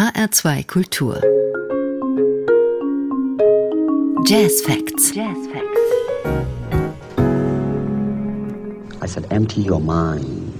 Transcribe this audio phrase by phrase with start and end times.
[0.00, 1.20] HR2 Kultur.
[4.26, 5.10] Jazz Facts.
[5.10, 5.80] Jazz Facts.
[9.02, 10.58] I said, empty your mind.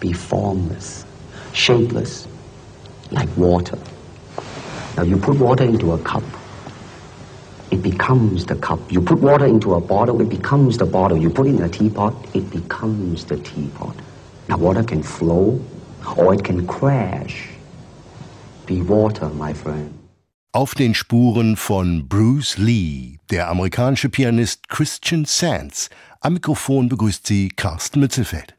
[0.00, 1.06] Be formless,
[1.54, 2.28] shapeless,
[3.10, 3.78] like water.
[4.98, 6.22] Now you put water into a cup,
[7.70, 8.80] it becomes the cup.
[8.92, 11.16] You put water into a bottle, it becomes the bottle.
[11.16, 13.96] You put it in a teapot, it becomes the teapot.
[14.50, 15.58] Now water can flow
[16.18, 17.48] or it can crash.
[18.70, 19.90] Be water, my friend.
[20.52, 25.90] Auf den Spuren von Bruce Lee, der amerikanische Pianist Christian Sands.
[26.20, 28.54] Am Mikrofon begrüßt sie Carsten Mützelfeld.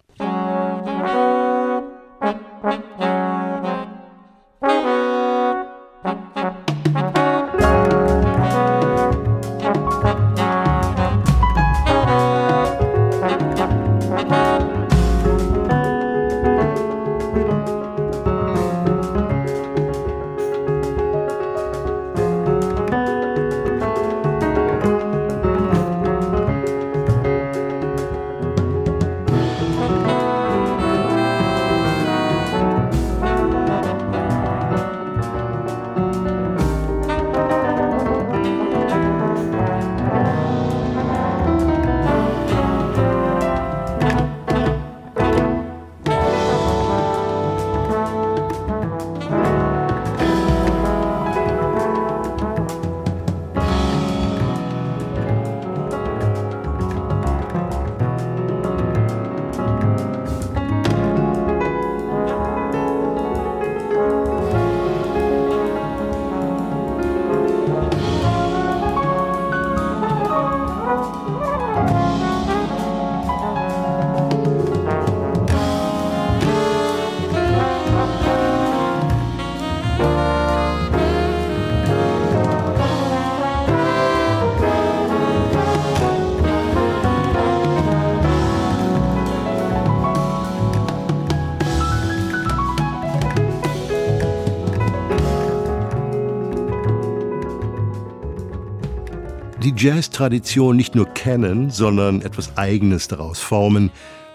[99.81, 103.89] Jazz-Tradition nicht nur kennen, sondern etwas Eigenes daraus formen.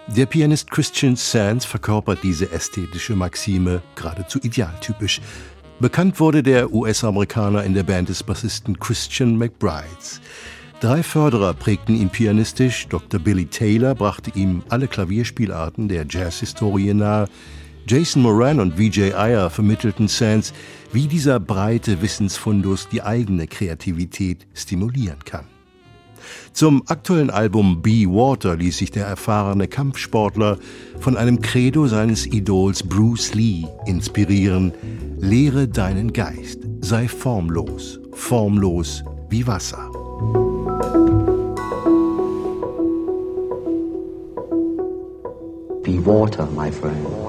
[0.07, 5.21] Der Pianist Christian Sands verkörpert diese ästhetische Maxime geradezu idealtypisch.
[5.79, 10.19] Bekannt wurde der US-Amerikaner in der Band des Bassisten Christian McBrides.
[10.81, 12.85] Drei Förderer prägten ihn pianistisch.
[12.89, 13.17] Dr.
[13.17, 17.29] Billy Taylor brachte ihm alle Klavierspielarten der Jazzhistorie nahe.
[17.89, 20.53] Jason Moran und Vijay Iyer vermittelten Sands,
[20.91, 25.45] wie dieser breite Wissensfundus die eigene Kreativität stimulieren kann.
[26.51, 30.57] Zum aktuellen Album Be Water ließ sich der erfahrene Kampfsportler
[30.99, 34.73] von einem Credo seines Idols Bruce Lee inspirieren.
[35.19, 39.89] Lehre deinen Geist, sei formlos, formlos wie Wasser.
[45.83, 47.26] Be water, my friend.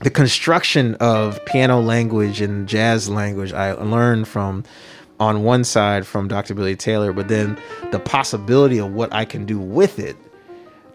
[0.00, 4.64] The construction of piano language and jazz language I learned from
[5.18, 6.54] on one side from Dr.
[6.54, 7.58] Billy Taylor, but then
[7.92, 10.16] the possibility of what I can do with it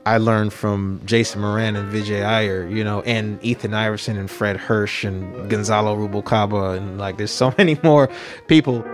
[0.07, 4.55] I learned from Jason Moran and Vijay Iyer, you know, and Ethan Iverson and Fred
[4.55, 8.07] Hirsch and Gonzalo Rubalcaba and like there's so many more
[8.47, 8.85] people.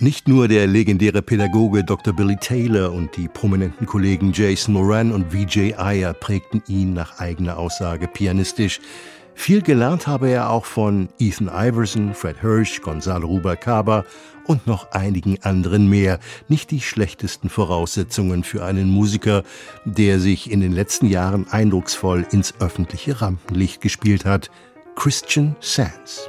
[0.00, 2.12] Nicht nur der legendäre Pädagoge Dr.
[2.12, 7.58] Billy Taylor und die prominenten Kollegen Jason Moran und Vijay Iyer prägten ihn nach eigener
[7.58, 8.80] Aussage pianistisch.
[9.36, 14.04] Viel gelernt habe er auch von Ethan Iverson, Fred Hirsch, Gonzalo Rubalcaba
[14.46, 16.18] und noch einigen anderen mehr.
[16.48, 19.44] Nicht die schlechtesten Voraussetzungen für einen Musiker,
[19.84, 24.50] der sich in den letzten Jahren eindrucksvoll ins öffentliche Rampenlicht gespielt hat.
[24.96, 26.28] Christian Sands.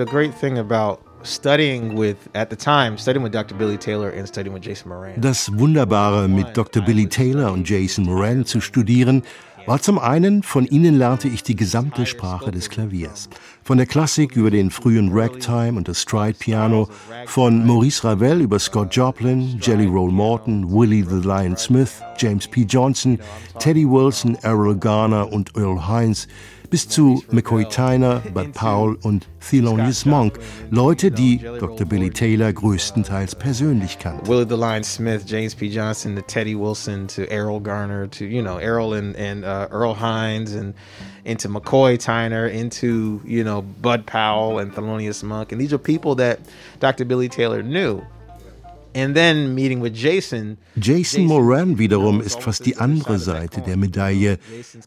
[0.00, 3.54] The great thing about studying with at the time studying with Dr.
[3.54, 5.20] Billy Taylor and studying with Jason Moran.
[5.20, 6.80] Das Wunderbare mit Dr.
[6.82, 9.22] Billy Taylor und Jason Moran zu studieren,
[9.66, 13.28] war zum einen, von ihnen lernte ich die gesamte Sprache des Klaviers.
[13.62, 16.88] Von der Klassik über den frühen Ragtime und das Stride-Piano,
[17.26, 22.64] von Maurice Ravel über Scott Joplin, Jelly Roll Morton, Willie the Lion Smith, James P.
[22.64, 23.18] Johnson,
[23.58, 26.26] Teddy Wilson, Errol Garner und Earl Hines
[26.70, 30.38] bis zu McCoy Tyner, Bud Powell und Thelonious Monk,
[30.70, 31.84] Leute, die Dr.
[31.84, 34.26] Billy Taylor größtenteils persönlich kannte.
[34.28, 35.68] Willie the Lion Smith, James P.
[35.68, 39.94] Johnson, to Teddy Wilson, to Errol Garner, to you know Errol and, and uh, Earl
[39.94, 40.74] Hines, and
[41.24, 46.14] into McCoy Tyner, into you know Bud Powell and Thelonious Monk, and these are people
[46.16, 46.38] that
[46.78, 47.04] Dr.
[47.04, 48.02] Billy Taylor knew.
[50.76, 51.24] Jason.
[51.26, 54.38] Moran wiederum ist fast die andere Seite der Medaille.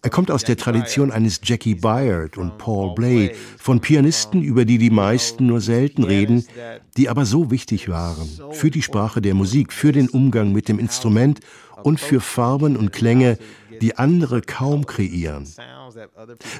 [0.02, 4.78] Er kommt aus der Tradition eines Jackie Byard und Paul Bley, von Pianisten, über die
[4.78, 6.46] die meisten nur selten reden,
[6.98, 10.80] die aber so wichtig waren für die Sprache der Musik, für den Umgang mit dem
[10.80, 11.40] Instrument
[11.84, 13.38] und für Farben und Klänge,
[13.82, 15.48] die andere kaum kreieren.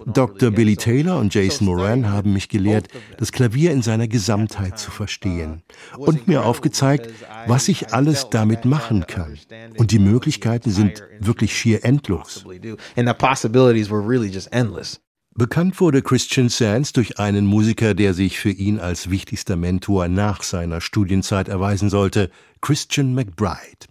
[0.06, 0.52] Dr.
[0.52, 2.88] Billy Taylor und Jason Moran haben mich gelehrt,
[3.18, 5.64] das Klavier in seiner Gesamtheit zu verstehen
[5.98, 7.10] und mir aufgezeigt,
[7.48, 9.38] was ich alles damit machen kann.
[9.78, 12.46] Und die Möglichkeiten sind wirklich schier endlos.
[15.36, 20.44] Bekannt wurde Christian Sands durch einen Musiker, der sich für ihn als wichtigster Mentor nach
[20.44, 22.30] seiner Studienzeit erweisen sollte,
[22.62, 23.88] Christian McBride.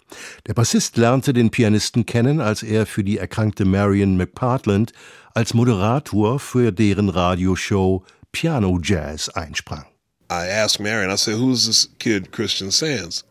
[0.47, 4.93] Der Bassist lernte den Pianisten kennen, als er für die erkrankte Marion McPartland
[5.35, 9.85] als Moderator für deren Radioshow Piano Jazz einsprang.
[10.31, 13.25] I asked Marion, I said, who's this kid Christian Sands?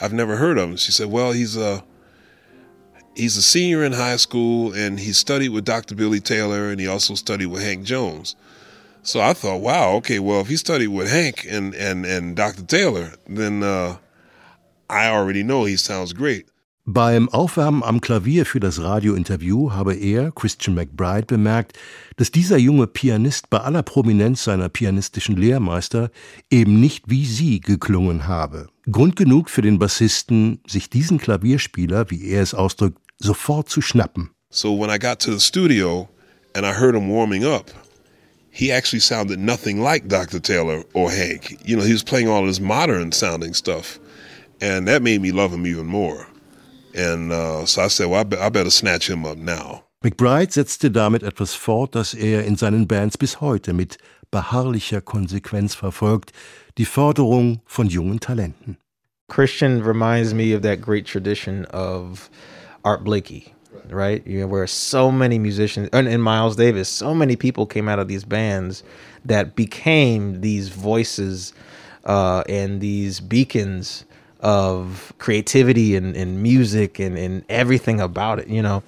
[0.00, 0.76] I've never heard of him.
[0.76, 1.82] She said, well, he's a
[3.14, 5.94] he's a senior in high school and he studied with Dr.
[5.94, 8.36] Billy Taylor and he also studied with Hank Jones.
[9.02, 12.62] So I thought, wow, okay, well, if he studied with Hank and, and, and Dr.
[12.62, 13.96] Taylor, then uh,
[14.90, 16.49] I already know he sounds great.
[16.92, 21.78] Beim Aufwärmen am Klavier für das Radiointerview habe er, Christian McBride, bemerkt,
[22.16, 26.10] dass dieser junge Pianist bei aller Prominenz seiner pianistischen Lehrmeister
[26.50, 28.66] eben nicht wie sie geklungen habe.
[28.90, 34.30] Grund genug für den Bassisten, sich diesen Klavierspieler, wie er es ausdrückt, sofort zu schnappen.
[34.50, 36.08] So when I got to the studio
[36.56, 37.70] and I heard him warming up,
[38.50, 40.42] he actually sounded nothing like Dr.
[40.42, 41.56] Taylor or Hank.
[41.64, 44.00] You know, he was playing all this modern sounding stuff.
[44.60, 46.26] And that made me love him even more.
[46.94, 49.84] And uh, so I said, well, I, be I better snatch him up now.
[50.02, 53.98] McBride setzte damit etwas fort, das er in seinen Bands bis heute mit
[54.30, 56.32] beharrlicher Konsequenz verfolgt,
[56.78, 58.78] die Förderung von jungen Talenten.
[59.28, 62.30] Christian reminds me of that great tradition of
[62.82, 63.54] Art Blakey,
[63.90, 64.26] right?
[64.26, 67.98] You know, where so many musicians and, and Miles Davis, so many people came out
[67.98, 68.82] of these bands
[69.24, 71.52] that became these voices
[72.04, 74.04] uh, and these beacons
[74.42, 78.82] of creativity and, and music and, and everything about it, you know.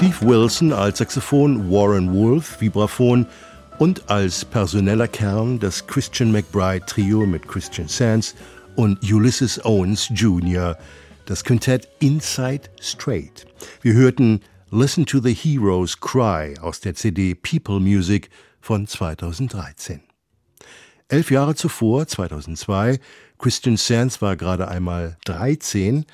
[0.00, 3.26] Wilson als Saxophon, Warren Wolf Vibraphon
[3.78, 8.34] und als personeller Kern das Christian McBride Trio mit Christian Sands
[8.76, 10.76] und Ulysses Owens Jr.,
[11.26, 13.46] das Quintett Inside Straight.
[13.82, 14.40] Wir hörten
[14.70, 20.00] Listen to the Heroes Cry aus der CD People Music von 2013.
[21.08, 23.00] Elf Jahre zuvor, 2002,
[23.38, 26.04] Christian Sands war gerade einmal 13,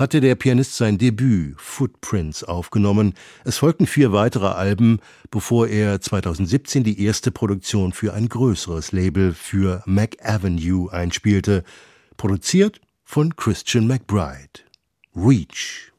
[0.00, 3.12] hatte der Pianist sein Debüt Footprints aufgenommen.
[3.44, 4.98] Es folgten vier weitere Alben,
[5.30, 11.64] bevor er 2017 die erste Produktion für ein größeres Label für Mac Avenue einspielte,
[12.16, 14.60] produziert von Christian McBride.
[15.14, 15.92] Reach.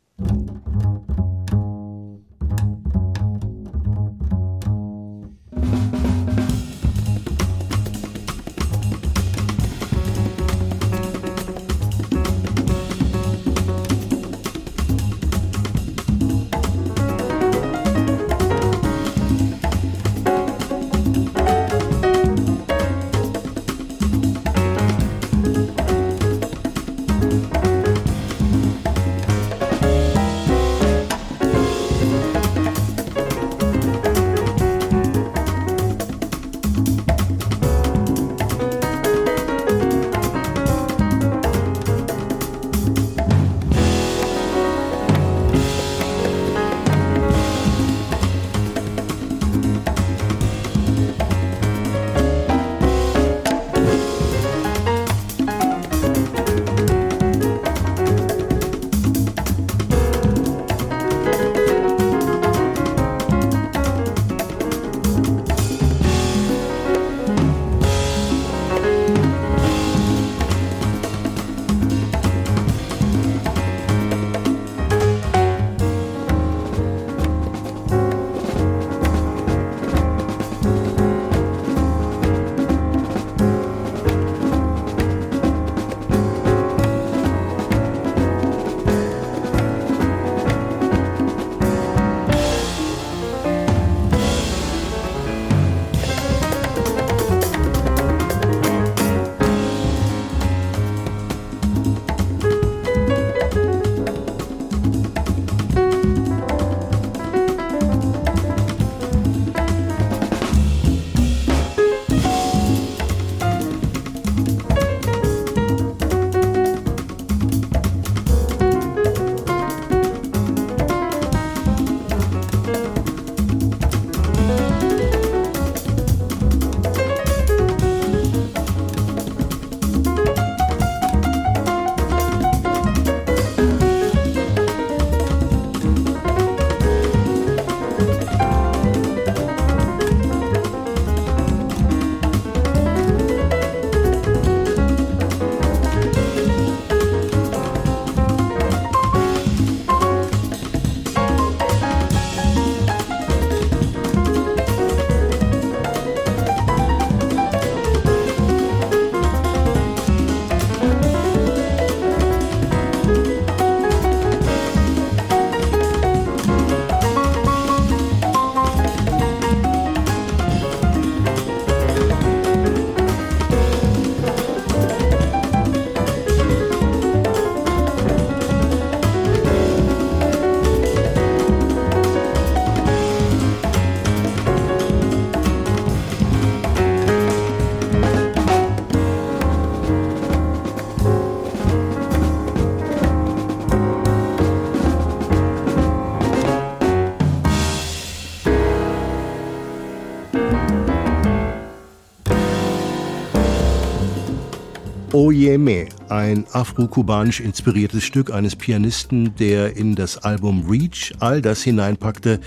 [205.42, 212.40] Oyeme, ein afro-kubanisch inspiriertes Stück eines Pianisten, der in das Album Reach all das hineinpackte,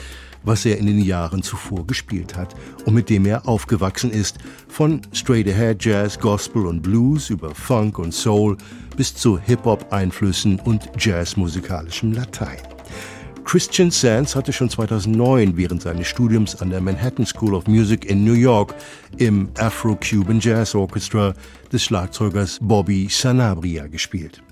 [0.44, 5.02] was er in den Jahren zuvor gespielt hat und mit dem er aufgewachsen ist, von
[5.12, 8.56] Straight Ahead Jazz, Gospel und Blues über Funk und Soul
[8.96, 12.73] bis zu Hip-Hop-Einflüssen und jazzmusikalischem Latein.
[13.44, 18.24] Christian Sands hatte schon 2009 während seines Studiums an der Manhattan School of Music in
[18.24, 18.74] New York
[19.18, 21.34] im Afro-Cuban Jazz Orchestra
[21.72, 24.42] des Schlagzeugers Bobby Sanabria gespielt.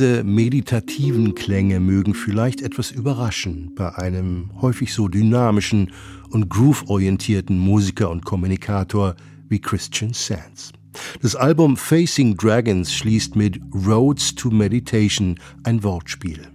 [0.00, 5.92] Diese meditativen Klänge mögen vielleicht etwas überraschen bei einem häufig so dynamischen
[6.30, 9.14] und groove-orientierten Musiker und Kommunikator
[9.50, 10.72] wie Christian Sands.
[11.20, 16.48] Das Album Facing Dragons schließt mit Roads to Meditation ein Wortspiel.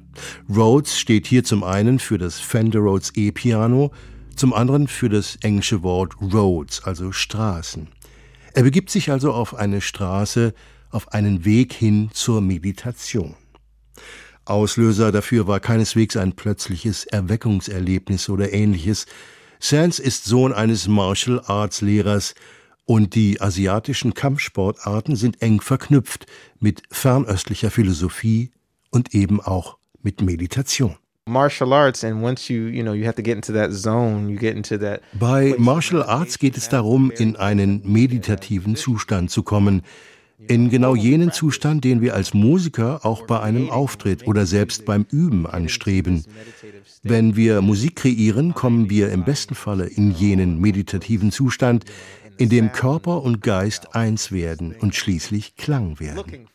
[0.49, 3.91] Rhodes steht hier zum einen für das Fender Rhodes E-Piano,
[4.35, 7.89] zum anderen für das englische Wort Roads, also Straßen.
[8.55, 10.55] Er begibt sich also auf eine Straße,
[10.95, 13.35] auf einen Weg hin zur Meditation.
[14.45, 19.05] Auslöser dafür war keineswegs ein plötzliches Erweckungserlebnis oder ähnliches.
[19.59, 22.35] Sands ist Sohn eines Martial Arts Lehrers
[22.85, 26.27] und die asiatischen Kampfsportarten sind eng verknüpft
[26.59, 28.51] mit fernöstlicher Philosophie
[28.91, 30.95] und eben auch mit Meditation.
[31.27, 34.37] Martial Arts and once you, you know, you have to get into that zone, you
[34.37, 39.81] get into that Bei Martial Arts geht es darum, in einen meditativen Zustand zu kommen,
[40.37, 45.05] in genau jenen Zustand, den wir als Musiker auch bei einem Auftritt oder selbst beim
[45.11, 46.23] Üben anstreben.
[47.03, 51.85] Wenn wir Musik kreieren, kommen wir im besten Falle in jenen meditativen Zustand,
[52.37, 56.47] in dem Körper und Geist eins werden und schließlich Klang werden.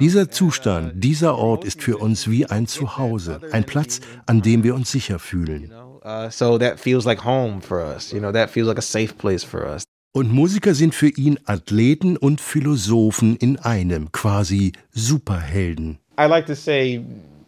[0.00, 4.74] Dieser Zustand, dieser Ort ist für uns wie ein Zuhause, ein Platz, an dem wir
[4.74, 5.72] uns sicher fühlen.
[6.04, 8.12] Uh, so that feels like home for us.
[8.12, 9.82] You know, that feels like a safe place for us.
[10.16, 15.98] Und Musiker sind für ihn Athleten und Philosophen in einem, quasi Superhelden.
[16.18, 17.04] I like to say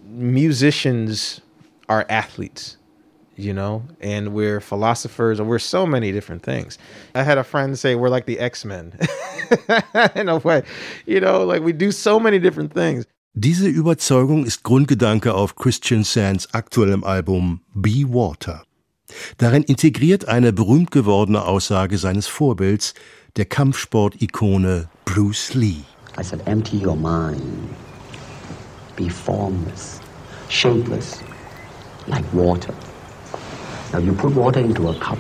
[0.07, 1.41] musicians
[1.87, 2.77] are athletes,
[3.39, 6.79] you know, and we're philosophers, and we're so many different things.
[7.15, 8.93] I had a friend say we're like the X Men
[10.15, 10.63] in a way,
[11.07, 13.07] you know, like we do so many different things.
[13.33, 18.68] Diese Überzeugung ist Grundgedanke auf Christian Sands aktuellem Album Be Water.
[19.39, 22.95] Darin integriert eine berühmt gewordene Aussage seines Vorbilds,
[23.37, 25.85] der Kampfsport-Ikone Bruce Lee.
[26.19, 27.69] I said, empty your mind.
[28.97, 30.01] Be formless,
[30.49, 31.21] shapeless,
[32.07, 32.75] like water.
[33.93, 35.19] Now you put water into a cup,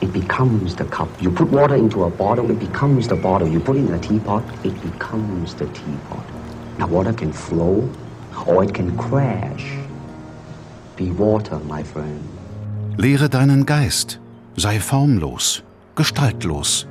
[0.00, 1.08] it becomes the cup.
[1.20, 3.46] You put water into a bottle, it becomes the bottle.
[3.46, 6.24] You put it in a teapot, it becomes the teapot.
[6.78, 7.88] Now water can flow
[8.46, 9.81] or it can crash.
[11.02, 12.20] Be water, my friend.
[12.96, 14.20] Lehre deinen Geist,
[14.56, 15.62] sei formlos,
[15.96, 16.86] gestaltlos,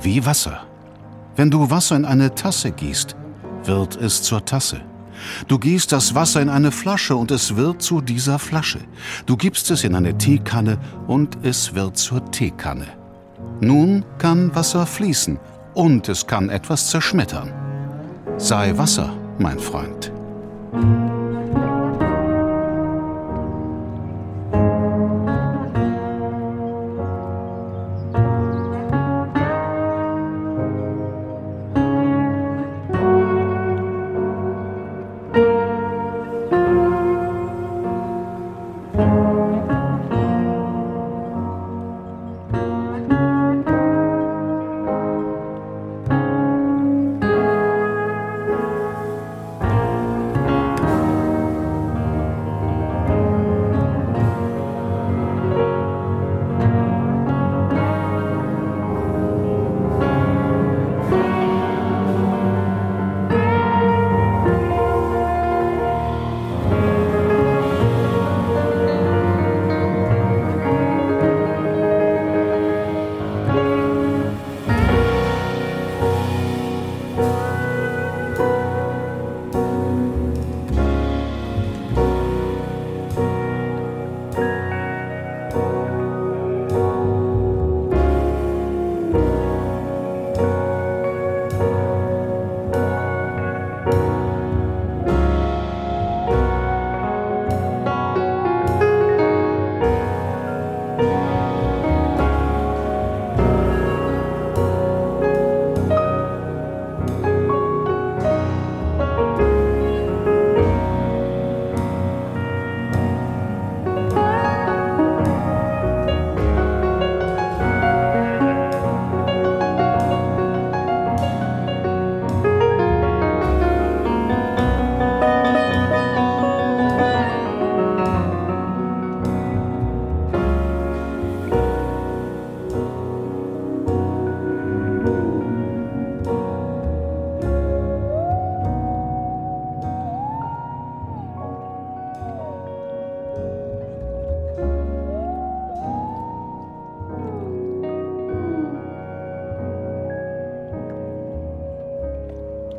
[0.00, 0.66] wie Wasser.
[1.36, 3.14] Wenn du Wasser in eine Tasse gießt,
[3.64, 4.80] wird es zur Tasse.
[5.46, 8.80] Du gießt das Wasser in eine Flasche und es wird zu dieser Flasche.
[9.26, 12.88] Du gibst es in eine Teekanne und es wird zur Teekanne.
[13.60, 15.38] Nun kann Wasser fließen
[15.74, 17.52] und es kann etwas zerschmettern.
[18.38, 20.10] Sei Wasser, mein Freund.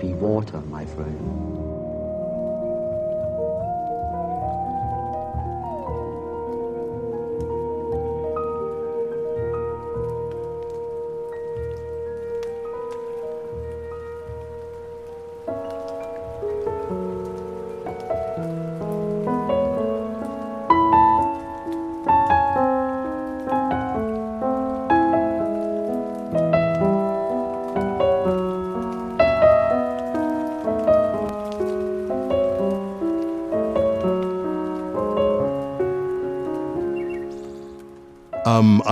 [0.10, 1.83] Water, my friend.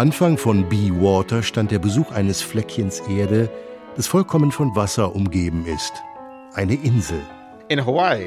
[0.02, 3.52] Anfang von Be Water stand der Besuch eines Fleckchens Erde,
[3.96, 5.94] das vollkommen von Wasser umgeben ist.
[6.56, 7.20] Eine Insel.
[7.68, 8.26] In Hawaii.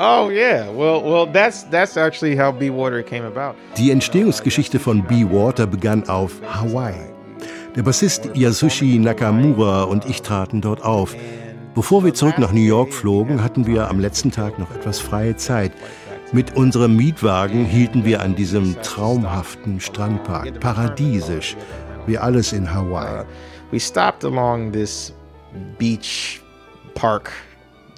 [0.00, 0.66] Oh yeah.
[0.74, 3.56] Well, well, that's that's actually how Be Water came about.
[3.76, 7.12] Die Entstehungsgeschichte von Be Water begann auf Hawaii.
[7.76, 11.14] Der Bassist Yasushi Nakamura und ich traten dort auf.
[11.76, 15.36] Bevor wir zurück nach New York flogen, hatten wir am letzten Tag noch etwas freie
[15.36, 15.70] Zeit.
[16.34, 21.56] Mit unserem Mietwagen hielten wir an diesem traumhaften Strandpark, paradiesisch,
[22.06, 23.26] wie alles in Hawaii.
[23.70, 25.12] We stopped along this
[25.78, 26.40] beach
[26.94, 27.30] park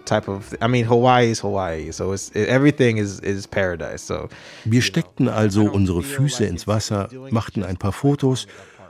[0.05, 4.05] type of I mean Hawaii is Hawaii, so it's everything is is paradise.
[4.05, 4.29] So
[4.65, 8.49] Wir steckten also unsere Füße ins Wasser, machten ein paar Fotos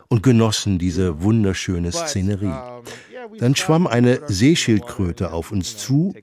[0.08, 2.54] und genossen diese wunderschöne Szenerie.
[3.38, 6.14] Dann schwamm eine Seeschildkröte auf uns zu,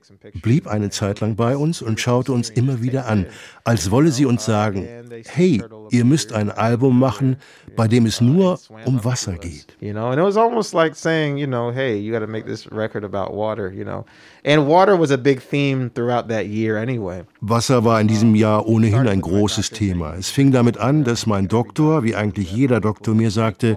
[0.42, 3.26] blieb eine Zeit lang bei uns und schaute uns immer wieder an,
[3.64, 4.86] als wolle sie uns sagen,
[5.26, 7.36] hey, ihr müsst ein Album machen,
[7.76, 9.76] bei dem es nur um Wasser geht.
[9.80, 12.46] You know, and it was almost like saying, you know, hey, you got to make
[12.46, 14.04] this record about water, you know.
[14.44, 17.22] And water was a big theme throughout that year anyway.
[17.40, 20.14] Wasser war in diesem Jahr ohnehin ein großes Thema.
[20.16, 23.76] Es fing damit an, dass mein Doktor, wie eigentlich jeder Doktor, mir sagte,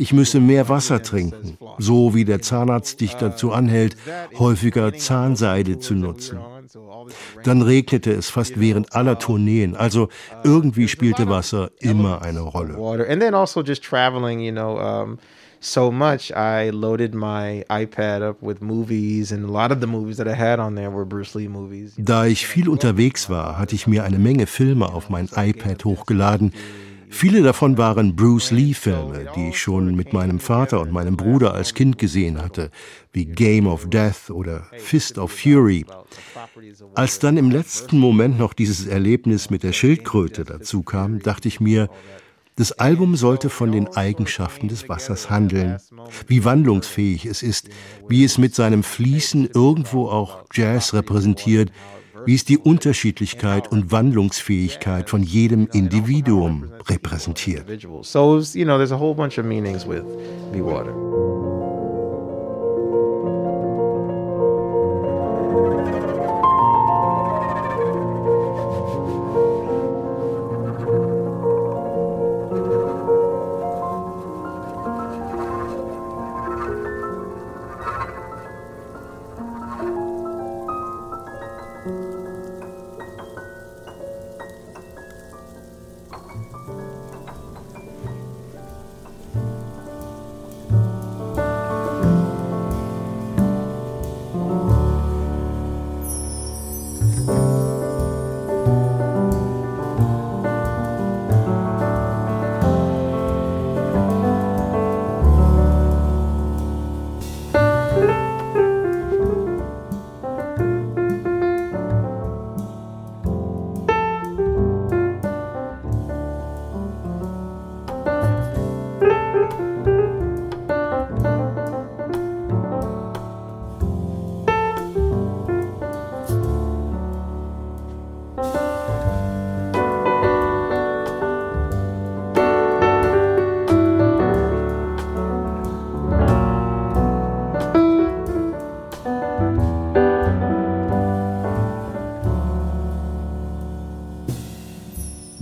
[0.00, 3.96] ich müsse mehr Wasser trinken, so wie der Zahnarzt dich dazu anhält,
[4.38, 6.38] häufiger Zahnseide zu nutzen.
[7.44, 10.08] Dann regnete es fast während aller Tourneen, also
[10.42, 12.78] irgendwie spielte Wasser immer eine Rolle.
[13.34, 15.18] Also just traveling, you know,
[15.60, 20.16] so much I loaded my iPad up with movies and a lot of the movies
[20.16, 21.92] that I had on there were Bruce Lee movies.
[21.98, 26.52] Da ich viel unterwegs war, hatte ich mir eine Menge Filme auf mein iPad hochgeladen.
[27.10, 31.74] Viele davon waren Bruce Lee-Filme, die ich schon mit meinem Vater und meinem Bruder als
[31.74, 32.70] Kind gesehen hatte,
[33.12, 35.84] wie Game of Death oder Fist of Fury.
[36.94, 41.60] Als dann im letzten Moment noch dieses Erlebnis mit der Schildkröte dazu kam, dachte ich
[41.60, 41.88] mir,
[42.56, 45.78] das Album sollte von den Eigenschaften des Wassers handeln,
[46.26, 47.70] wie wandlungsfähig es ist,
[48.08, 51.72] wie es mit seinem Fließen irgendwo auch Jazz repräsentiert,
[52.26, 57.66] wie es die Unterschiedlichkeit und Wandlungsfähigkeit von jedem Individuum repräsentiert.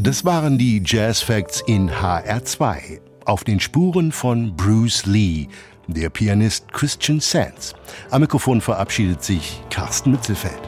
[0.08, 5.48] Das waren die Jazz Facts in HR2 auf den Spuren von Bruce Lee,
[5.86, 7.74] der Pianist Christian Sands.
[8.08, 10.67] Am Mikrofon verabschiedet sich Carsten Mitzelfeld.